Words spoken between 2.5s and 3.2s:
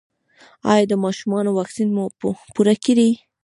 پوره کړی؟